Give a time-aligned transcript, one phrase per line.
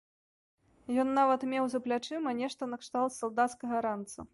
[1.03, 4.19] Ён нават меў за плячыма нешта накшталт салдацкага ранца.